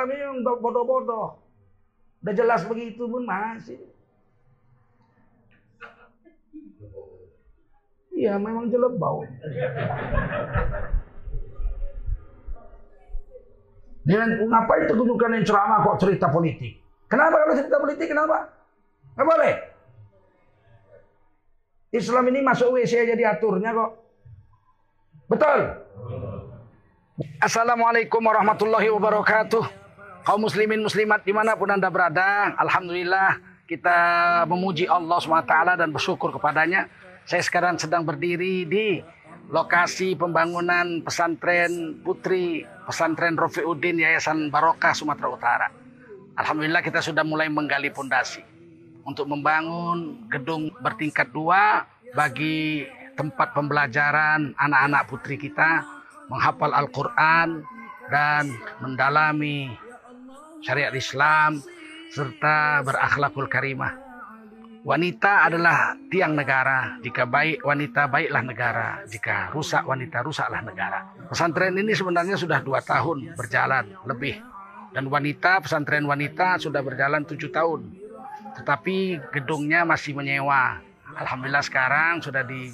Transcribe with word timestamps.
Kami 0.00 0.16
yang 0.16 0.40
bodoh-bodoh. 0.40 1.36
Udah 2.24 2.32
jelas 2.32 2.64
begitu 2.64 3.04
pun 3.04 3.20
masih. 3.20 3.76
Iya 8.16 8.40
memang 8.40 8.72
jelebau. 8.72 9.28
Dan 14.08 14.40
ngapain 14.48 14.88
tunjukkan 14.88 15.36
yang 15.36 15.44
ceramah 15.44 15.84
kok 15.84 16.00
cerita 16.00 16.32
politik? 16.32 16.80
Kenapa 17.04 17.36
kalau 17.44 17.60
cerita 17.60 17.76
politik 17.76 18.08
kenapa? 18.08 18.48
Nggak 19.20 19.28
boleh. 19.28 19.54
Islam 21.92 22.24
ini 22.32 22.40
masuk 22.40 22.72
WC 22.72 23.04
aja 23.04 23.12
diaturnya 23.20 23.76
kok. 23.76 23.90
Betul? 25.28 25.60
Assalamualaikum 27.44 28.24
warahmatullahi 28.24 28.88
wabarakatuh. 28.88 29.79
Kaum 30.20 30.44
muslimin 30.44 30.84
muslimat 30.84 31.24
di 31.24 31.32
mana 31.32 31.56
pun 31.56 31.72
anda 31.72 31.88
berada. 31.88 32.52
Alhamdulillah 32.60 33.40
kita 33.64 33.98
memuji 34.44 34.84
Allah 34.84 35.16
SWT 35.16 35.80
dan 35.80 35.88
bersyukur 35.88 36.28
kepadanya. 36.36 36.92
Saya 37.24 37.40
sekarang 37.40 37.80
sedang 37.80 38.04
berdiri 38.04 38.68
di 38.68 39.00
lokasi 39.48 40.14
pembangunan 40.20 41.00
pesantren 41.00 42.04
putri 42.04 42.68
pesantren 42.84 43.34
Rofiuddin 43.34 43.96
Yayasan 43.96 44.52
Barokah 44.52 44.92
Sumatera 44.92 45.28
Utara. 45.32 45.68
Alhamdulillah 46.36 46.84
kita 46.84 47.00
sudah 47.00 47.24
mulai 47.24 47.48
menggali 47.48 47.88
pondasi 47.88 48.44
untuk 49.08 49.24
membangun 49.24 50.28
gedung 50.28 50.68
bertingkat 50.84 51.32
dua 51.32 51.88
bagi 52.12 52.84
tempat 53.16 53.56
pembelajaran 53.56 54.52
anak-anak 54.56 55.02
putri 55.08 55.40
kita 55.40 55.84
menghafal 56.28 56.76
Al-Quran 56.76 57.64
dan 58.10 58.52
mendalami 58.84 59.89
syariat 60.60 60.92
Islam 60.94 61.60
serta 62.10 62.84
berakhlakul 62.84 63.48
karimah. 63.48 63.96
Wanita 64.80 65.52
adalah 65.52 65.92
tiang 66.08 66.32
negara. 66.32 66.96
Jika 67.04 67.28
baik 67.28 67.60
wanita, 67.60 68.08
baiklah 68.08 68.40
negara. 68.40 68.88
Jika 69.04 69.52
rusak 69.52 69.84
wanita, 69.84 70.24
rusaklah 70.24 70.64
negara. 70.64 71.04
Pesantren 71.28 71.76
ini 71.76 71.92
sebenarnya 71.92 72.40
sudah 72.40 72.64
dua 72.64 72.80
tahun 72.80 73.36
berjalan 73.36 73.92
lebih. 74.08 74.40
Dan 74.96 75.12
wanita, 75.12 75.60
pesantren 75.60 76.08
wanita 76.08 76.56
sudah 76.56 76.80
berjalan 76.80 77.28
tujuh 77.28 77.52
tahun. 77.52 77.92
Tetapi 78.56 79.20
gedungnya 79.36 79.84
masih 79.84 80.16
menyewa. 80.16 80.80
Alhamdulillah 81.12 81.62
sekarang 81.62 82.24
sudah 82.24 82.40
di 82.40 82.72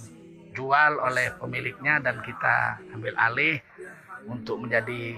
dijual 0.57 0.97
oleh 1.05 1.37
pemiliknya 1.37 2.01
dan 2.01 2.25
kita 2.25 2.81
ambil 2.97 3.13
alih 3.21 3.61
untuk 4.25 4.57
menjadi 4.57 5.13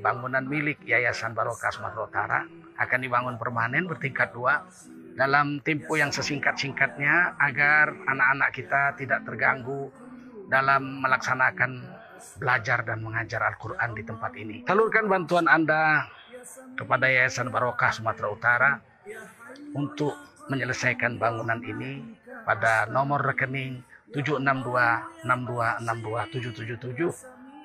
bangunan 0.00 0.44
milik 0.44 0.84
Yayasan 0.84 1.32
Barokah 1.32 1.72
Sumatera 1.72 2.02
Utara 2.04 2.40
akan 2.76 2.98
dibangun 3.00 3.36
permanen 3.40 3.88
bertingkat 3.88 4.36
dua 4.36 4.68
dalam 5.16 5.64
tempo 5.64 5.96
yang 5.96 6.12
sesingkat-singkatnya 6.12 7.40
agar 7.40 7.88
anak-anak 8.04 8.50
kita 8.52 8.82
tidak 9.00 9.24
terganggu 9.24 9.88
dalam 10.52 11.00
melaksanakan 11.00 11.88
belajar 12.36 12.84
dan 12.84 13.00
mengajar 13.00 13.40
Al-Quran 13.48 13.96
di 13.96 14.02
tempat 14.04 14.32
ini. 14.36 14.56
Salurkan 14.68 15.08
bantuan 15.08 15.48
Anda 15.48 16.04
kepada 16.76 17.08
Yayasan 17.08 17.48
Barokah 17.48 17.90
Sumatera 17.96 18.28
Utara 18.28 18.70
untuk 19.72 20.14
menyelesaikan 20.52 21.16
bangunan 21.18 21.58
ini 21.64 22.04
pada 22.46 22.86
nomor 22.86 23.24
rekening 23.24 23.82
762 24.14 24.46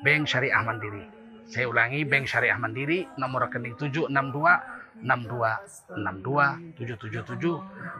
Bank 0.01 0.23
Syariah 0.25 0.63
Mandiri. 0.65 1.20
Saya 1.47 1.65
ulangi 1.69 2.05
Bank 2.05 2.29
Syariah 2.29 2.59
Mandiri 2.59 3.07
nomor 3.17 3.47
rekening 3.49 3.79
762 3.79 4.37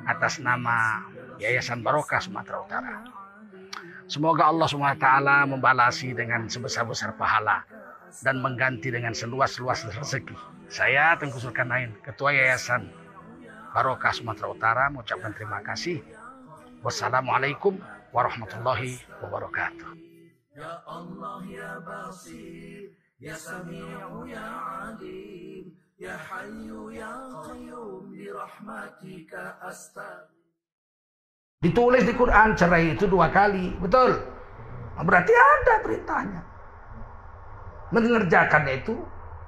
atas 0.05 0.33
nama 0.43 1.01
Yayasan 1.41 1.81
Barokah 1.81 2.21
Sumatera 2.21 2.61
Utara. 2.61 2.93
Semoga 4.05 4.51
Allah 4.51 4.67
SWT 4.67 5.07
membalasi 5.47 6.11
dengan 6.11 6.45
sebesar-besar 6.45 7.15
pahala 7.15 7.63
dan 8.19 8.43
mengganti 8.43 8.91
dengan 8.91 9.15
seluas-luas 9.15 9.87
rezeki. 9.87 10.35
Saya 10.67 11.15
Tengku 11.15 11.39
Sulkarnain, 11.39 11.95
Ketua 12.03 12.35
Yayasan 12.35 12.91
Barokah 13.71 14.11
Sumatera 14.11 14.51
Utara 14.51 14.83
mengucapkan 14.91 15.31
terima 15.31 15.63
kasih. 15.63 16.03
Wassalamualaikum 16.83 17.79
warahmatullahi 18.11 18.99
wabarakatuh. 19.23 19.95
Ya 20.51 20.83
Allah 20.83 21.39
ya 21.47 21.79
ya 23.21 23.37
Sami'u 23.37 24.25
ya 24.25 24.45
Alim, 24.89 25.69
ya 26.01 26.17
Hayyu 26.17 26.89
ya 26.89 27.13
Qayyum 27.29 28.09
bi 28.09 28.25
rahmatika 28.33 29.61
Ditulis 31.61 32.09
di 32.09 32.17
Quran 32.17 32.57
cerai 32.57 32.97
itu 32.97 33.05
dua 33.05 33.29
kali, 33.29 33.77
betul? 33.77 34.17
Berarti 34.97 35.29
ada 35.29 35.73
perintahnya. 35.85 36.41
Mengerjakan 37.93 38.65
itu 38.73 38.97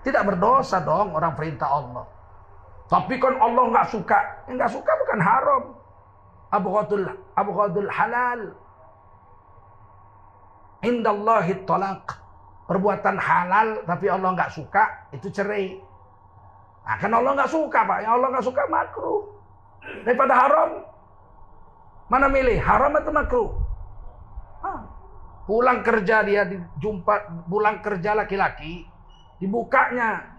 tidak 0.05 0.29
berdosa 0.29 0.77
dong 0.85 1.17
orang 1.17 1.33
perintah 1.33 1.65
Allah. 1.65 2.05
Tapi 2.85 3.17
kan 3.17 3.33
Allah 3.41 3.73
nggak 3.73 3.89
suka, 3.89 4.45
nggak 4.45 4.69
suka 4.69 4.91
bukan 5.01 5.19
haram. 5.25 5.63
abghadul 6.53 7.09
abghadul 7.33 7.89
halal 7.89 8.41
indallahi 10.85 11.57
talaq 11.65 12.22
perbuatan 12.63 13.19
halal 13.19 13.83
tapi 13.83 14.07
Allah 14.07 14.29
nggak 14.35 14.53
suka 14.53 15.11
itu 15.11 15.27
cerai. 15.29 15.75
Nah, 16.83 16.95
kan 16.99 17.11
Allah 17.15 17.31
nggak 17.35 17.51
suka 17.51 17.79
pak. 17.87 17.99
Yang 18.03 18.13
Allah 18.19 18.27
nggak 18.35 18.45
suka 18.45 18.61
makruh. 18.67 19.21
Daripada 20.03 20.33
haram. 20.35 20.69
Mana 22.11 22.27
milih 22.27 22.59
haram 22.59 22.91
atau 22.99 23.13
makruh? 23.15 23.49
Pulang 25.43 25.83
kerja 25.83 26.23
dia 26.23 26.47
dijumpa 26.47 27.47
pulang 27.51 27.83
kerja 27.83 28.15
laki-laki 28.15 28.87
dibukanya. 29.43 30.31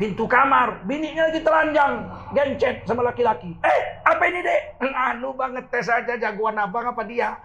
Pintu 0.00 0.24
kamar, 0.24 0.80
bininya 0.88 1.28
lagi 1.28 1.44
telanjang, 1.44 2.08
gencet 2.32 2.88
sama 2.88 3.04
laki-laki. 3.04 3.52
Eh, 3.60 3.80
apa 4.00 4.22
ini 4.32 4.40
dek? 4.40 4.80
Anu 4.80 5.36
banget 5.36 5.68
tes 5.68 5.92
aja 5.92 6.16
jagoan 6.16 6.56
abang 6.56 6.88
apa 6.88 7.04
dia? 7.04 7.36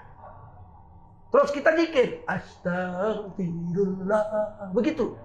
Terus 1.34 1.50
kita 1.52 1.75
zikir, 1.75 2.24
astagfirullah. 2.30 4.24
Begitu. 4.72 5.18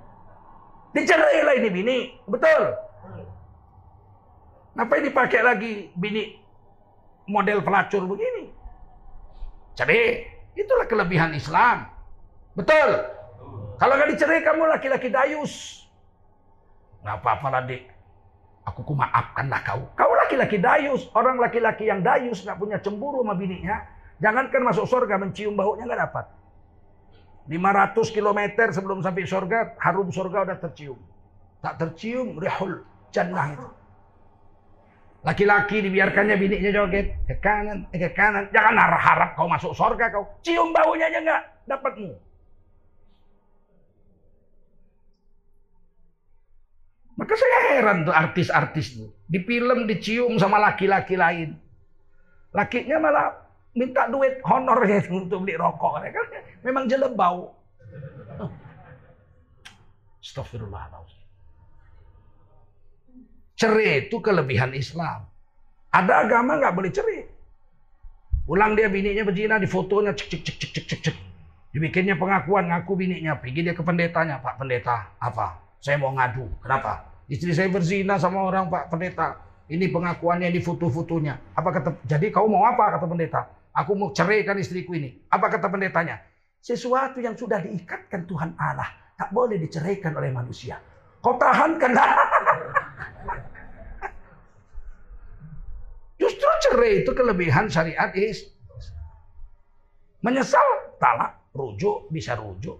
Dicerai 0.90 1.46
lah 1.46 1.54
ini 1.54 1.70
bini, 1.70 2.18
betul. 2.26 2.74
Ngapain 4.74 5.06
dipakai 5.06 5.42
lagi 5.42 5.90
bini 5.94 6.34
model 7.30 7.62
pelacur 7.62 8.02
begini? 8.10 8.50
Cerai, 9.78 10.26
itulah 10.58 10.86
kelebihan 10.90 11.30
Islam. 11.34 11.86
Betul. 12.58 13.06
Kalau 13.78 13.94
nggak 13.96 14.10
dicerai 14.12 14.42
kamu 14.42 14.66
laki-laki 14.66 15.08
dayus. 15.08 15.86
Nggak 17.00 17.16
apa-apa 17.22 17.46
lah 17.48 17.62
dek. 17.64 17.82
Aku 18.68 18.84
ku 18.84 18.92
maafkanlah 18.92 19.64
kau. 19.64 19.88
Kau 19.96 20.12
laki-laki 20.12 20.60
dayus. 20.60 21.08
Orang 21.16 21.40
laki-laki 21.40 21.88
yang 21.88 22.04
dayus 22.04 22.44
nggak 22.44 22.60
punya 22.60 22.76
cemburu 22.82 23.24
sama 23.24 23.32
bininya. 23.38 23.80
Jangankan 24.20 24.62
masuk 24.62 24.84
surga 24.84 25.16
mencium 25.16 25.56
baunya 25.56 25.88
nggak 25.88 26.02
dapat. 26.08 26.26
500 27.48 28.14
km 28.14 28.40
sebelum 28.70 29.00
sampai 29.00 29.24
surga, 29.26 29.74
harum 29.80 30.12
surga 30.12 30.44
udah 30.46 30.58
tercium. 30.60 31.00
Tak 31.64 31.80
tercium 31.80 32.36
rihul 32.36 32.84
jannah 33.10 33.56
itu. 33.56 33.68
Laki-laki 35.20 35.84
dibiarkannya 35.84 36.36
bininya 36.40 36.70
joget 36.72 37.12
ke 37.28 37.36
kanan, 37.44 37.84
eh, 37.92 38.00
ke 38.00 38.16
kanan. 38.16 38.48
Jangan 38.52 38.76
harap 38.76 39.36
kau 39.36 39.48
masuk 39.48 39.76
surga 39.76 40.08
kau. 40.12 40.24
Cium 40.40 40.72
baunya 40.72 41.12
aja 41.12 41.20
nggak 41.20 41.42
dapatmu. 41.68 42.12
Maka 47.20 47.34
saya 47.36 47.58
heran 47.76 48.08
tuh 48.08 48.16
artis-artis 48.16 48.96
tuh. 48.96 49.12
Di 49.28 49.44
film 49.44 49.84
dicium 49.84 50.40
sama 50.40 50.56
laki-laki 50.56 51.20
lain. 51.20 51.52
Lakinya 52.56 52.96
malah 52.96 53.49
minta 53.74 54.10
duit 54.10 54.42
honor 54.46 54.80
ya 54.86 55.00
untuk 55.18 55.46
beli 55.46 55.54
rokok. 55.56 56.02
Kan 56.02 56.26
memang 56.66 56.84
jelebau. 56.90 57.54
Astagfirullahaladzim. 60.20 61.20
Cerai 63.56 64.08
itu 64.08 64.16
kelebihan 64.24 64.72
Islam. 64.72 65.28
Ada 65.92 66.24
agama 66.24 66.56
nggak 66.56 66.74
boleh 66.76 66.90
cerai. 66.92 67.20
Ulang 68.48 68.72
dia 68.74 68.88
bininya 68.88 69.22
berzina, 69.22 69.60
di 69.60 69.68
fotonya 69.68 70.16
cek 70.16 70.26
cek 70.26 70.42
cek 70.42 70.56
cek 70.58 70.70
cek 70.72 70.84
cek 70.88 71.00
cek. 71.06 71.16
Dibikinnya 71.70 72.18
pengakuan, 72.18 72.66
ngaku 72.66 72.98
bininya. 72.98 73.38
Pergi 73.38 73.62
dia 73.62 73.74
ke 73.76 73.84
pendetanya, 73.84 74.42
Pak 74.42 74.58
Pendeta, 74.58 75.14
apa? 75.22 75.60
Saya 75.78 76.02
mau 76.02 76.10
ngadu. 76.10 76.50
Kenapa? 76.58 77.06
Istri 77.30 77.54
saya 77.54 77.68
berzina 77.70 78.18
sama 78.18 78.42
orang 78.42 78.66
Pak 78.66 78.90
Pendeta. 78.90 79.38
Ini 79.70 79.86
pengakuannya 79.94 80.50
di 80.50 80.58
foto-fotonya. 80.58 81.54
Apa 81.54 81.70
kata? 81.70 81.90
Jadi 82.02 82.34
kau 82.34 82.50
mau 82.50 82.66
apa 82.66 82.98
kata 82.98 83.06
pendeta? 83.06 83.46
Aku 83.80 83.96
mau 83.96 84.12
ceraikan 84.12 84.60
istriku 84.60 84.92
ini. 84.92 85.24
Apa 85.32 85.48
kata 85.48 85.72
pendetanya? 85.72 86.20
Sesuatu 86.60 87.16
yang 87.24 87.32
sudah 87.32 87.64
diikatkan 87.64 88.28
Tuhan 88.28 88.52
Allah 88.60 89.16
tak 89.16 89.32
boleh 89.32 89.56
diceraikan 89.56 90.12
oleh 90.20 90.28
manusia. 90.28 90.76
Kau 91.24 91.40
tahan 91.40 91.80
kan? 91.80 91.96
Justru 96.20 96.48
cerai 96.68 97.00
itu 97.00 97.12
kelebihan 97.16 97.72
syariat 97.72 98.12
is. 98.12 98.44
Menyesal, 100.20 101.00
talak, 101.00 101.40
rujuk, 101.56 102.12
bisa 102.12 102.36
rujuk. 102.36 102.76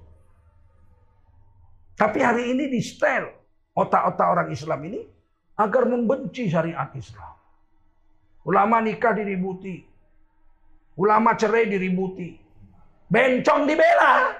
Tapi 1.96 2.20
hari 2.20 2.52
ini 2.52 2.68
di 2.68 2.80
setel 2.84 3.32
otak-otak 3.72 4.28
orang 4.28 4.48
Islam 4.52 4.80
ini 4.84 5.00
agar 5.56 5.88
membenci 5.88 6.52
syariat 6.52 6.92
Islam. 6.92 7.32
Ulama 8.44 8.84
nikah 8.84 9.16
diributi. 9.16 9.89
Ulama 11.00 11.32
cerai 11.32 11.64
diributi. 11.64 12.36
Bencong 13.08 13.64
dibela. 13.64 14.36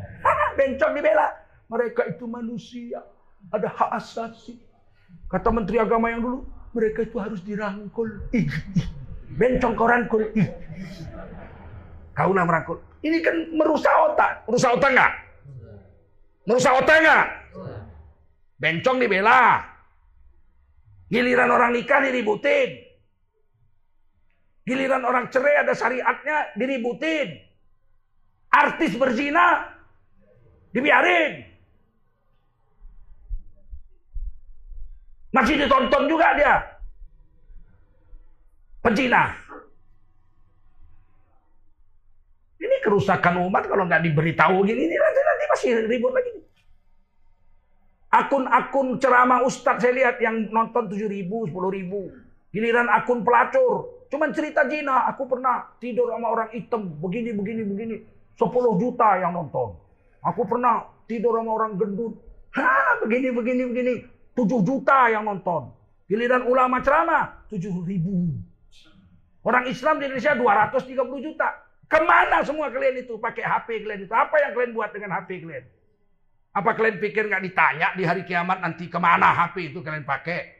Bencong 0.58 0.94
dibela. 0.94 1.26
Mereka 1.66 2.14
itu 2.14 2.30
manusia. 2.30 3.02
Ada 3.50 3.66
hak 3.66 3.90
asasi. 3.98 4.54
Kata 5.26 5.50
Menteri 5.50 5.82
Agama 5.82 6.14
yang 6.14 6.22
dulu, 6.22 6.38
mereka 6.70 7.02
itu 7.02 7.18
harus 7.18 7.42
dirangkul. 7.42 8.30
Bencong 9.34 9.74
kau 9.74 9.90
rangkul. 9.90 10.22
Kaulah 12.14 12.46
merangkul. 12.46 12.78
Ini 13.02 13.18
kan 13.18 13.36
merusak 13.50 13.90
otak. 14.14 14.46
Merusak 14.46 14.70
otak 14.78 14.90
nggak? 14.94 15.12
Merusak 16.46 16.72
otak 16.78 16.96
nggak? 17.02 17.26
Bencong 18.62 19.02
dibela. 19.02 19.66
Giliran 21.10 21.50
orang 21.50 21.74
nikah 21.74 22.06
diributin. 22.06 22.83
Giliran 24.64 25.04
orang 25.04 25.28
cerai 25.28 25.60
ada 25.60 25.76
syariatnya 25.76 26.56
diributin. 26.56 27.36
Artis 28.48 28.96
berzina 28.96 29.68
dibiarin. 30.72 31.44
Masih 35.34 35.60
ditonton 35.60 36.08
juga 36.08 36.32
dia. 36.38 36.54
Pezina. 38.80 39.34
Ini 42.56 42.76
kerusakan 42.80 43.44
umat 43.50 43.68
kalau 43.68 43.84
nggak 43.84 44.00
diberitahu 44.00 44.64
gini, 44.64 44.88
ini 44.88 44.96
nanti, 44.96 45.20
nanti 45.20 45.44
masih 45.52 45.70
ribut 45.90 46.12
lagi. 46.16 46.32
Akun-akun 48.14 49.02
ceramah 49.02 49.42
ustadz 49.42 49.82
saya 49.82 49.92
lihat 49.92 50.16
yang 50.22 50.46
nonton 50.54 50.86
7 50.86 51.10
ribu, 51.10 51.50
10 51.50 51.58
ribu. 51.74 52.14
Giliran 52.54 52.86
akun 52.86 53.26
pelacur. 53.26 54.03
Cuman 54.14 54.30
cerita 54.30 54.62
zina. 54.70 55.10
Aku 55.10 55.26
pernah 55.26 55.74
tidur 55.82 56.06
sama 56.14 56.30
orang 56.30 56.54
hitam. 56.54 56.86
Begini, 57.02 57.34
begini, 57.34 57.66
begini. 57.66 57.96
10 58.38 58.46
juta 58.78 59.18
yang 59.18 59.34
nonton. 59.34 59.74
Aku 60.22 60.46
pernah 60.46 60.86
tidur 61.10 61.34
sama 61.34 61.50
orang 61.50 61.74
gendut. 61.74 62.14
Hah, 62.54 63.02
begini, 63.02 63.34
begini, 63.34 63.66
begini. 63.66 63.94
7 64.38 64.62
juta 64.62 65.10
yang 65.10 65.26
nonton. 65.26 65.74
Giliran 66.06 66.46
ulama 66.46 66.78
ceramah, 66.78 67.42
7 67.50 67.82
ribu. 67.82 68.38
Orang 69.42 69.66
Islam 69.66 69.98
di 69.98 70.06
Indonesia 70.06 70.38
230 70.38 70.94
juta. 71.18 71.50
Ke 71.90 71.98
mana 71.98 72.46
semua 72.46 72.70
kalian 72.70 73.02
itu 73.02 73.18
pakai 73.18 73.42
HP 73.42 73.82
kalian 73.82 74.06
itu? 74.06 74.14
Apa 74.14 74.34
yang 74.46 74.50
kalian 74.54 74.72
buat 74.78 74.94
dengan 74.94 75.10
HP 75.18 75.42
kalian? 75.42 75.66
Apa 76.54 76.70
kalian 76.78 77.02
pikir 77.02 77.26
nggak 77.26 77.42
ditanya 77.50 77.98
di 77.98 78.06
hari 78.06 78.22
kiamat 78.22 78.62
nanti 78.62 78.86
ke 78.86 78.98
mana 79.02 79.34
HP 79.34 79.74
itu 79.74 79.82
kalian 79.82 80.06
pakai? 80.06 80.53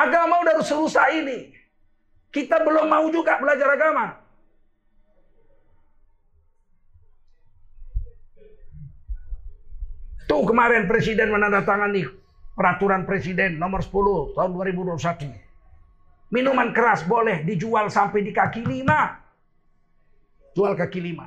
Agama 0.00 0.40
udah 0.40 0.64
serusak 0.64 1.12
ini. 1.12 1.52
Kita 2.32 2.64
belum 2.64 2.88
mau 2.88 3.04
juga 3.12 3.36
belajar 3.36 3.68
agama. 3.76 4.16
Tuh 10.24 10.46
kemarin 10.46 10.86
presiden 10.86 11.34
menandatangani 11.34 12.06
peraturan 12.54 13.02
presiden 13.02 13.58
nomor 13.58 13.82
10 13.82 14.38
tahun 14.38 14.50
2021. 14.54 16.30
Minuman 16.30 16.70
keras 16.70 17.02
boleh 17.02 17.42
dijual 17.42 17.90
sampai 17.90 18.22
di 18.22 18.30
kaki 18.30 18.62
lima. 18.62 19.18
Jual 20.54 20.78
kaki 20.78 21.02
lima. 21.02 21.26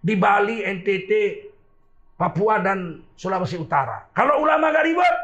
Di 0.00 0.16
Bali, 0.16 0.64
NTT, 0.64 1.12
Papua 2.16 2.60
dan 2.64 3.04
Sulawesi 3.16 3.60
Utara. 3.60 4.08
Kalau 4.16 4.40
ulama 4.40 4.72
gak 4.72 4.84
ribet, 4.88 5.16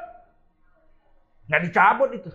Nggak 1.51 1.63
dicabut 1.67 2.11
itu. 2.15 2.31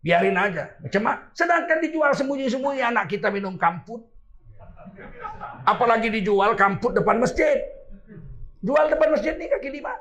Biarin 0.00 0.38
aja. 0.38 0.70
Macam 0.78 1.26
Sedangkan 1.34 1.82
dijual 1.82 2.14
sembunyi-sembunyi 2.14 2.86
anak 2.86 3.10
kita 3.10 3.34
minum 3.34 3.58
kamput. 3.58 3.98
Apalagi 5.66 6.08
dijual 6.08 6.54
kamput 6.54 6.94
depan 6.94 7.18
masjid. 7.18 7.58
Jual 8.62 8.86
depan 8.86 9.10
masjid 9.10 9.34
nih 9.34 9.50
kaki 9.50 9.68
lima. 9.74 9.92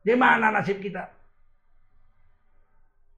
Di 0.00 0.14
mana 0.16 0.54
nasib 0.54 0.78
kita? 0.78 1.10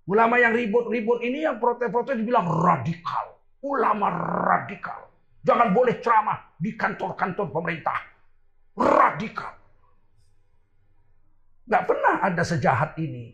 Ulama 0.08 0.34
yang 0.40 0.50
ribut-ribut 0.50 1.22
ini 1.22 1.46
yang 1.46 1.62
protes-protes 1.62 2.18
dibilang 2.18 2.48
radikal. 2.48 3.38
Ulama 3.62 4.10
radikal. 4.50 5.06
Jangan 5.46 5.70
boleh 5.70 6.02
ceramah 6.02 6.58
di 6.58 6.74
kantor-kantor 6.74 7.54
pemerintah. 7.54 7.98
Radikal. 8.74 9.61
Gak 11.72 11.88
pernah 11.88 12.20
ada 12.20 12.44
sejahat 12.44 13.00
ini. 13.00 13.32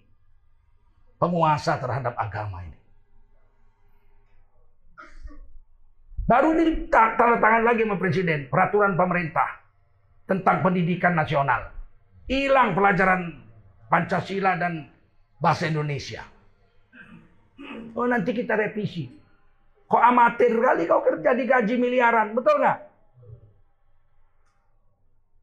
Penguasa 1.19 1.75
terhadap 1.82 2.14
agama 2.14 2.62
ini. 2.62 2.79
Baru 6.23 6.55
ini 6.55 6.87
tanda 6.87 7.43
tangan 7.43 7.67
lagi 7.67 7.82
sama 7.82 7.99
presiden. 7.99 8.46
Peraturan 8.46 8.94
pemerintah. 8.94 9.58
Tentang 10.31 10.62
pendidikan 10.62 11.19
nasional. 11.19 11.75
Hilang 12.31 12.79
pelajaran 12.79 13.43
Pancasila 13.90 14.55
dan 14.55 14.87
bahasa 15.43 15.67
Indonesia. 15.67 16.23
Oh 17.99 18.06
nanti 18.06 18.31
kita 18.31 18.55
revisi. 18.55 19.11
Kok 19.88 20.02
amatir 20.05 20.52
kali 20.55 20.87
kau 20.87 21.02
kerja 21.02 21.35
di 21.35 21.44
gaji 21.49 21.75
miliaran. 21.75 22.37
Betul 22.38 22.62
nggak? 22.62 22.79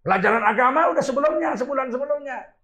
Pelajaran 0.05 0.45
agama 0.45 0.93
udah 0.93 1.03
sebelumnya, 1.03 1.57
sebulan 1.57 1.89
sebelumnya. 1.89 2.54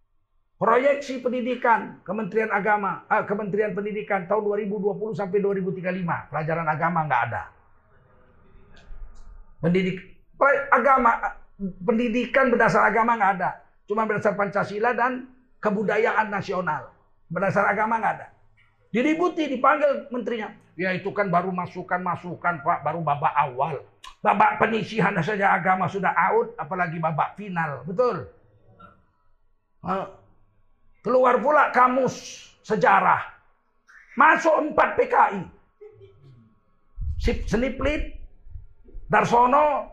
Proyeksi 0.61 1.25
pendidikan 1.25 2.05
Kementerian 2.05 2.53
Agama, 2.53 3.01
eh, 3.09 3.25
Kementerian 3.25 3.73
Pendidikan 3.73 4.29
tahun 4.29 4.45
2020 4.45 5.17
sampai 5.17 5.41
2035, 5.41 6.29
pelajaran 6.29 6.69
agama 6.69 7.09
nggak 7.09 7.21
ada. 7.33 7.43
Pendidik 9.57 10.21
agama 10.69 11.17
pendidikan 11.81 12.53
berdasar 12.53 12.85
agama 12.85 13.17
nggak 13.17 13.41
ada, 13.41 13.57
cuma 13.89 14.05
berdasar 14.05 14.37
Pancasila 14.37 14.93
dan 14.93 15.33
kebudayaan 15.57 16.29
nasional. 16.29 16.93
Berdasar 17.25 17.65
agama 17.65 17.97
nggak 17.97 18.13
ada. 18.21 18.27
Diributi, 18.93 19.49
dipanggil 19.49 20.13
menterinya. 20.13 20.53
Ya 20.77 20.93
itu 20.93 21.09
kan 21.09 21.33
baru 21.33 21.49
masukan-masukan 21.49 22.61
Pak, 22.61 22.85
baru 22.85 23.01
babak 23.01 23.33
awal. 23.33 23.81
Babak 24.21 24.61
penyisihan 24.61 25.17
saja 25.25 25.57
agama 25.57 25.89
sudah 25.89 26.13
out, 26.13 26.53
apalagi 26.53 27.01
babak 27.01 27.33
final. 27.33 27.81
Betul? 27.81 28.29
Keluar 31.01 31.41
pula 31.41 31.73
kamus 31.73 32.45
sejarah. 32.61 33.25
Masuk 34.13 34.53
empat 34.69 34.93
PKI. 34.97 35.41
Sip 37.21 37.45
Seniplit, 37.45 38.17
Darsono, 39.09 39.89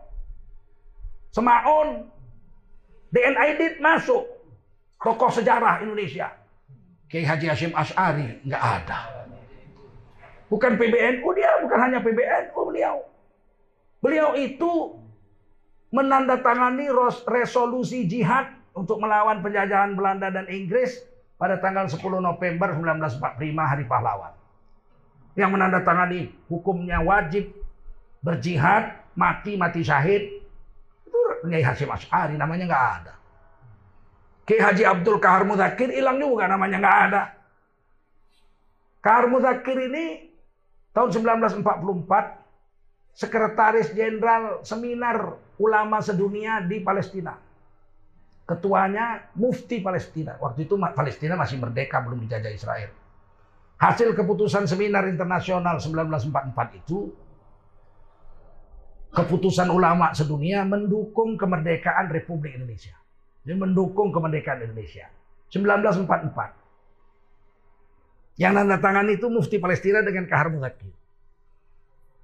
Semaun, 1.32 2.08
DNID 3.12 3.80
masuk. 3.80 4.24
Tokoh 4.98 5.30
sejarah 5.30 5.80
Indonesia. 5.80 6.34
Kiai 7.08 7.24
Haji 7.24 7.46
Hashim 7.48 7.72
Ash'ari 7.72 8.42
nggak 8.44 8.62
ada. 8.82 8.98
Bukan 10.50 10.76
PBNU 10.76 11.28
dia, 11.38 11.62
bukan 11.64 11.78
hanya 11.78 12.02
PBNU 12.02 12.60
beliau. 12.68 12.96
Beliau 14.02 14.34
itu 14.36 14.98
menandatangani 15.94 16.90
resolusi 17.24 18.04
jihad 18.04 18.57
untuk 18.78 19.02
melawan 19.02 19.42
penjajahan 19.42 19.98
Belanda 19.98 20.30
dan 20.30 20.46
Inggris 20.46 21.02
pada 21.34 21.58
tanggal 21.58 21.90
10 21.90 21.98
November 22.22 22.78
1945 22.78 23.18
Hari 23.58 23.84
Pahlawan. 23.90 24.32
Yang 25.34 25.50
menandatangani 25.54 26.20
hukumnya 26.46 27.02
wajib 27.02 27.50
berjihad, 28.22 28.94
mati, 29.18 29.58
mati 29.58 29.82
syahid. 29.82 30.46
Itu 31.06 31.18
Kiai 31.46 31.62
Hasyim 31.62 31.90
Asy'ari 31.90 32.34
namanya 32.38 32.64
nggak 32.70 32.86
ada. 33.02 33.14
Kiai 34.46 34.62
Haji 34.62 34.82
Abdul 34.86 35.18
Kahar 35.18 35.42
Muzakir 35.42 35.90
hilang 35.90 36.22
juga 36.22 36.46
namanya 36.46 36.78
nggak 36.78 36.98
ada. 37.10 37.22
Kahar 39.02 39.30
Muzakir 39.30 39.78
ini 39.90 40.30
tahun 40.90 41.14
1944 41.14 41.62
sekretaris 43.14 43.94
jenderal 43.94 44.62
seminar 44.66 45.38
ulama 45.58 46.02
sedunia 46.02 46.62
di 46.62 46.82
Palestina. 46.82 47.38
Ketuanya 48.48 49.28
mufti 49.36 49.84
Palestina. 49.84 50.40
Waktu 50.40 50.64
itu 50.64 50.80
Palestina 50.80 51.36
masih 51.36 51.60
merdeka, 51.60 52.00
belum 52.00 52.24
dijajah 52.24 52.48
Israel. 52.48 52.88
Hasil 53.76 54.16
keputusan 54.16 54.64
seminar 54.64 55.04
internasional 55.04 55.76
1944 55.76 56.80
itu, 56.80 57.12
keputusan 59.12 59.68
ulama 59.68 60.16
sedunia 60.16 60.64
mendukung 60.64 61.36
kemerdekaan 61.36 62.08
Republik 62.08 62.56
Indonesia. 62.56 62.96
Jadi 63.44 63.52
mendukung 63.52 64.08
kemerdekaan 64.16 64.64
Indonesia. 64.64 65.12
1944. 65.52 68.40
Yang 68.40 68.52
nanda 68.56 68.80
tangan 68.80 69.12
itu 69.12 69.28
mufti 69.28 69.60
Palestina 69.60 70.00
dengan 70.00 70.24
Kahar 70.24 70.48
Muzakir. 70.48 70.96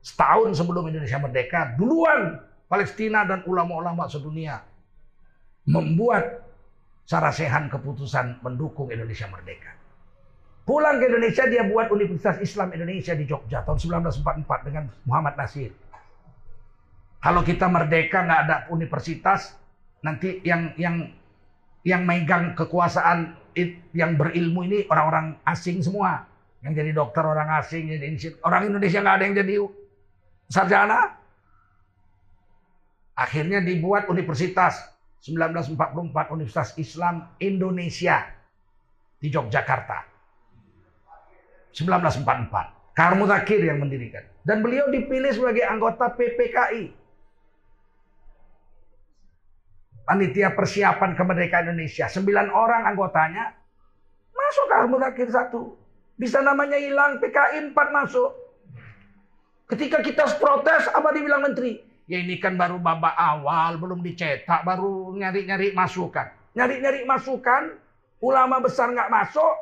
Setahun 0.00 0.56
sebelum 0.56 0.88
Indonesia 0.88 1.20
merdeka, 1.20 1.76
duluan 1.76 2.40
Palestina 2.64 3.28
dan 3.28 3.44
ulama-ulama 3.44 4.08
sedunia 4.08 4.72
membuat 5.64 6.44
sarasehan 7.04 7.68
keputusan 7.68 8.40
mendukung 8.40 8.88
Indonesia 8.88 9.28
merdeka. 9.28 9.76
Pulang 10.64 10.96
ke 10.96 11.12
Indonesia 11.12 11.44
dia 11.44 11.60
buat 11.68 11.92
Universitas 11.92 12.40
Islam 12.40 12.72
Indonesia 12.72 13.12
di 13.12 13.28
Jogja 13.28 13.60
tahun 13.68 13.76
1944 13.76 14.64
dengan 14.64 14.88
Muhammad 15.04 15.36
Nasir. 15.36 15.76
Kalau 17.20 17.44
kita 17.44 17.68
merdeka 17.68 18.24
nggak 18.24 18.40
ada 18.48 18.56
universitas, 18.72 19.56
nanti 20.00 20.40
yang 20.40 20.72
yang 20.80 21.12
yang 21.84 22.04
megang 22.08 22.56
kekuasaan 22.56 23.36
yang 23.92 24.16
berilmu 24.16 24.64
ini 24.64 24.88
orang-orang 24.88 25.36
asing 25.44 25.84
semua. 25.84 26.24
Yang 26.64 26.80
jadi 26.80 26.90
dokter 26.96 27.24
orang 27.28 27.60
asing, 27.60 27.92
jadi 27.92 28.08
orang 28.40 28.72
Indonesia 28.72 29.04
nggak 29.04 29.16
ada 29.20 29.24
yang 29.28 29.36
jadi 29.36 29.54
sarjana. 30.48 31.00
Akhirnya 33.20 33.60
dibuat 33.60 34.08
universitas 34.08 34.93
1944 35.24 36.36
Universitas 36.36 36.76
Islam 36.76 37.32
Indonesia 37.40 38.28
di 39.16 39.32
Yogyakarta. 39.32 40.04
1944. 41.72 42.92
Karmu 42.92 43.24
Zakir 43.24 43.64
yang 43.64 43.80
mendirikan. 43.80 44.22
Dan 44.44 44.60
beliau 44.60 44.92
dipilih 44.92 45.32
sebagai 45.32 45.64
anggota 45.64 46.12
PPKI. 46.12 46.92
Panitia 50.04 50.52
Persiapan 50.52 51.16
Kemerdekaan 51.16 51.72
Indonesia. 51.72 52.04
Sembilan 52.06 52.52
orang 52.52 52.84
anggotanya 52.92 53.56
masuk 54.28 54.66
Karmu 54.68 55.00
Zakir 55.00 55.32
satu. 55.32 55.72
Bisa 56.20 56.44
namanya 56.44 56.76
hilang, 56.76 57.18
PKI 57.18 57.72
empat 57.72 57.88
masuk. 57.90 58.30
Ketika 59.72 60.04
kita 60.04 60.28
protes, 60.36 60.86
apa 60.92 61.10
dibilang 61.10 61.42
menteri? 61.42 61.93
Ya 62.04 62.20
ini 62.20 62.36
kan 62.36 62.60
baru 62.60 62.76
babak 62.76 63.16
awal, 63.16 63.80
belum 63.80 64.04
dicetak, 64.04 64.60
baru 64.60 65.16
nyari-nyari 65.16 65.72
masukan. 65.72 66.28
Nyari-nyari 66.52 67.08
masukan, 67.08 67.80
ulama 68.20 68.60
besar 68.60 68.92
nggak 68.92 69.08
masuk, 69.08 69.54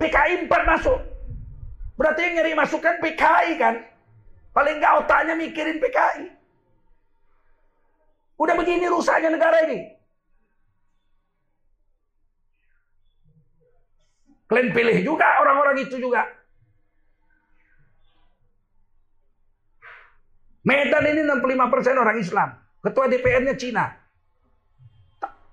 PKI 0.00 0.48
4 0.48 0.62
masuk. 0.64 0.98
Berarti 1.98 2.20
yang 2.22 2.34
nyari 2.40 2.52
masukan 2.54 2.94
PKI 3.02 3.50
kan. 3.58 3.74
Paling 4.54 4.78
nggak 4.78 4.94
otaknya 5.04 5.34
mikirin 5.34 5.82
PKI. 5.82 6.32
Udah 8.38 8.54
begini 8.54 8.86
rusaknya 8.86 9.34
negara 9.34 9.66
ini. 9.66 9.98
Kalian 14.48 14.72
pilih 14.72 14.96
juga 15.04 15.28
orang-orang 15.42 15.82
itu 15.82 15.98
juga. 16.00 16.37
Medan 20.68 21.00
ini 21.08 21.24
65% 21.24 21.96
orang 21.96 22.20
Islam. 22.20 22.48
Ketua 22.84 23.08
DPR-nya 23.08 23.56
Cina. 23.56 23.88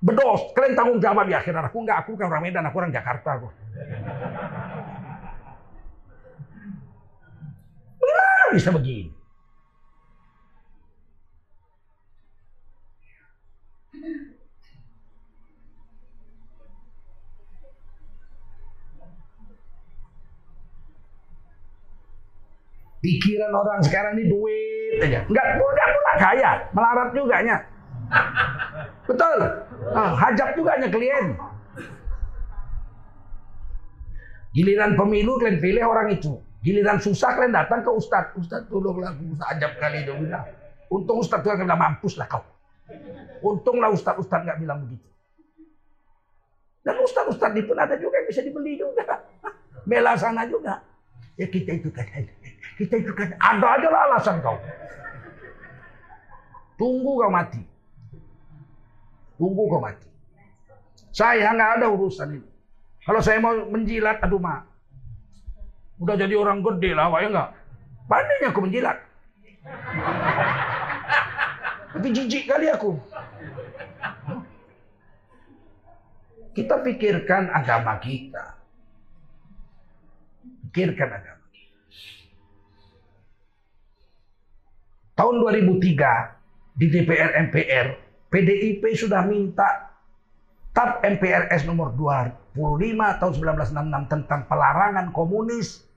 Bedos, 0.03 0.51
kalian 0.51 0.75
tanggung 0.75 0.99
jawab 0.99 1.31
ya 1.31 1.39
akhirnya. 1.39 1.71
Aku 1.71 1.79
enggak, 1.87 2.03
aku 2.03 2.19
kan 2.19 2.27
orang 2.27 2.43
Medan, 2.43 2.67
aku 2.67 2.83
orang 2.83 2.91
Jakarta. 2.91 3.39
Aku. 3.39 3.47
Bagaimana 7.95 8.51
bisa 8.51 8.69
begini? 8.75 9.15
Pikiran 22.99 23.53
orang 23.53 23.79
sekarang 23.85 24.17
ini 24.17 24.25
duit 24.27 24.74
Enggak, 25.01 25.23
enggak 25.27 25.89
pula 25.93 26.13
kaya, 26.19 26.51
melarat 26.71 27.09
juga 27.11 27.35
nya. 27.43 27.57
Betul. 29.05 29.39
Nah, 29.93 30.11
hajab 30.17 30.49
juga 30.57 30.69
hanya 30.77 30.89
klien. 30.89 31.37
Giliran 34.55 34.95
pemilu 34.95 35.35
kalian 35.35 35.59
pilih 35.59 35.83
orang 35.83 36.15
itu. 36.15 36.39
Giliran 36.63 36.97
susah 37.03 37.35
kalian 37.35 37.53
datang 37.53 37.83
ke 37.83 37.91
Ustadz. 37.91 38.39
Ustadz 38.39 38.71
tolonglah 38.71 39.11
aku 39.11 39.35
hajab 39.35 39.71
kali 39.77 40.07
itu 40.07 40.15
bilang. 40.15 40.47
Untung 40.87 41.19
Ustadz 41.19 41.43
tuh 41.43 41.53
bilang 41.59 41.77
mampus 41.77 42.15
lah 42.15 42.25
kau. 42.31 42.41
Untunglah 43.43 43.91
Ustadz 43.91 44.23
Ustadz 44.23 44.47
nggak 44.47 44.59
bilang 44.63 44.81
begitu. 44.87 45.05
Dan 46.81 46.97
Ustadz 47.03 47.35
Ustadz 47.35 47.59
itu 47.59 47.73
ada 47.75 47.99
juga 47.99 48.15
yang 48.23 48.27
bisa 48.31 48.41
dibeli 48.41 48.79
juga. 48.79 49.03
Bela 49.85 50.17
sana 50.17 50.47
juga. 50.49 50.81
Ya 51.35 51.51
kita 51.51 51.75
itu 51.75 51.91
kan, 51.91 52.07
kita 52.75 52.95
itu 52.99 53.11
kan 53.15 53.31
ada 53.39 53.67
aja 53.79 53.87
lah 53.87 54.01
alasan 54.11 54.43
kau. 54.43 54.59
Tunggu 56.75 57.11
kau 57.23 57.31
mati. 57.31 57.63
Tunggu 59.39 59.63
kau 59.71 59.79
mati. 59.79 60.07
Saya 61.15 61.55
nggak 61.55 61.71
ada 61.79 61.87
urusan 61.87 62.35
ini. 62.35 62.49
Kalau 63.05 63.21
saya 63.23 63.39
mau 63.39 63.55
menjilat, 63.71 64.19
aduh 64.19 64.41
mak. 64.41 64.67
Udah 66.01 66.19
jadi 66.19 66.35
orang 66.35 66.59
gede 66.59 66.91
lah, 66.91 67.07
ya 67.21 67.31
enggak? 67.31 67.49
Pandainya 68.11 68.47
aku 68.51 68.59
menjilat. 68.67 68.97
Tapi 71.95 72.07
jijik 72.11 72.43
kali 72.49 72.67
aku. 72.67 72.99
Kita 76.51 76.83
pikirkan 76.83 77.47
agama 77.51 77.95
kita. 78.03 78.59
Pikirkan 80.67 81.09
agama 81.15 81.45
kita. 81.55 81.79
Tahun 85.15 85.35
2003 85.39 86.75
di 86.75 86.91
DPR 86.91 87.31
MPR, 87.47 87.87
PDIP 88.27 88.83
sudah 88.99 89.23
minta 89.23 89.95
TAP 90.75 91.07
MPRS 91.07 91.63
nomor 91.63 91.95
25 91.95 92.51
tahun 93.23 93.33
1966 93.71 94.11
tentang 94.11 94.43
pelarangan 94.51 95.15
komunis, 95.15 95.87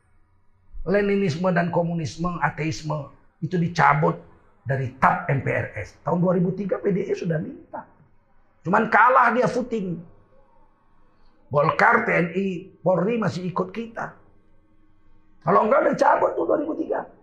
Leninisme 0.86 1.50
dan 1.50 1.74
komunisme, 1.74 2.38
ateisme 2.38 3.10
itu 3.42 3.58
dicabut 3.58 4.22
dari 4.62 4.94
TAP 5.02 5.26
MPRS. 5.42 5.98
Tahun 6.06 6.22
2003 6.22 6.78
PDI 6.78 7.12
sudah 7.18 7.42
minta. 7.42 7.82
Cuman 8.62 8.86
kalah 8.86 9.34
dia 9.34 9.50
footing. 9.50 9.98
Golkar, 11.50 12.06
TNI, 12.06 12.78
Polri 12.84 13.18
masih 13.18 13.50
ikut 13.50 13.74
kita. 13.74 14.14
Kalau 15.42 15.66
enggak 15.66 15.90
udah 15.90 15.96
cabut 15.96 16.30
tuh 16.38 16.44
2003. 16.44 17.17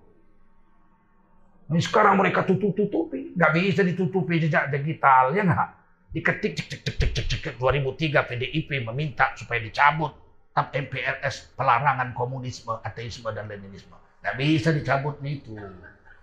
Ini 1.65 1.81
sekarang 1.81 2.21
mereka 2.21 2.45
tutup-tutupi. 2.45 3.33
Nggak 3.33 3.51
bisa 3.57 3.81
ditutupi 3.81 4.37
jejak 4.37 4.69
digital, 4.69 5.33
ya 5.33 5.41
nggak? 5.41 5.69
diketik 6.15 6.55
cek 6.55 6.67
cek 6.71 6.81
cek 6.87 6.95
cek 6.95 7.11
cek 7.27 7.39
cek 7.43 7.55
2003 7.59 8.23
PDIP 8.23 8.87
meminta 8.87 9.35
supaya 9.35 9.59
dicabut 9.59 10.15
TAP 10.55 10.87
MPRS 10.87 11.51
pelarangan 11.59 12.15
komunisme, 12.15 12.79
ateisme 12.79 13.27
dan 13.35 13.51
leninisme. 13.51 13.91
Nggak 14.23 14.35
bisa 14.39 14.71
dicabut 14.71 15.19
itu. 15.27 15.51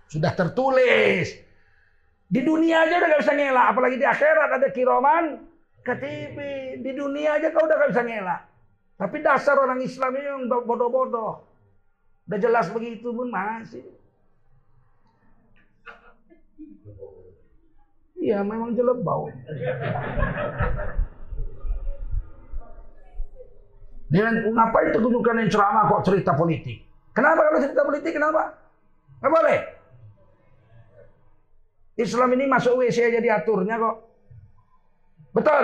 Sudah 0.09 0.33
tertulis. 0.33 1.37
Di 2.25 2.41
dunia 2.41 2.89
aja 2.89 2.97
udah 2.97 3.09
gak 3.13 3.21
bisa 3.21 3.33
ngelak, 3.37 3.65
apalagi 3.69 3.95
di 4.01 4.07
akhirat 4.09 4.49
ada 4.57 4.67
kiroman 4.73 5.45
KTP. 5.85 6.37
Di 6.81 6.91
dunia 6.97 7.37
aja 7.37 7.53
kau 7.53 7.61
udah 7.61 7.77
gak 7.77 7.89
bisa 7.93 8.01
ngelak. 8.01 8.41
Tapi 8.97 9.15
dasar 9.21 9.53
orang 9.61 9.77
Islam 9.85 10.17
yang 10.17 10.49
bodoh-bodoh. 10.49 11.45
Udah 12.25 12.39
jelas 12.41 12.73
begitu 12.73 13.13
pun 13.13 13.29
masih. 13.29 13.85
Iya, 18.23 18.39
memang 18.39 18.71
jelebau. 18.71 19.27
Dengan 24.07 24.33
ngapain 24.55 24.95
tunjukkan 24.95 25.43
yang 25.43 25.49
ceramah 25.51 25.91
kok 25.91 26.07
cerita 26.07 26.31
politik? 26.31 26.79
Kenapa 27.11 27.51
kalau 27.51 27.59
cerita 27.59 27.83
politik? 27.83 28.15
Kenapa? 28.15 28.55
Nggak 29.19 29.33
boleh. 29.33 29.59
Islam 31.99 32.29
ini 32.39 32.45
masuk 32.47 32.79
WC 32.79 33.11
aja 33.11 33.19
diaturnya 33.19 33.75
kok. 33.75 33.95
Betul. 35.35 35.63